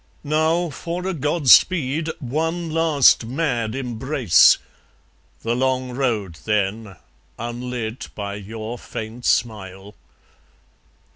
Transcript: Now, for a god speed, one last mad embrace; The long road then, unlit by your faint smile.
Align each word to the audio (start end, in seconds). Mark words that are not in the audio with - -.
Now, 0.23 0.71
for 0.71 1.05
a 1.07 1.13
god 1.13 1.47
speed, 1.47 2.09
one 2.19 2.71
last 2.71 3.23
mad 3.23 3.75
embrace; 3.75 4.57
The 5.43 5.55
long 5.55 5.91
road 5.91 6.39
then, 6.43 6.95
unlit 7.37 8.09
by 8.15 8.33
your 8.33 8.79
faint 8.79 9.25
smile. 9.25 9.93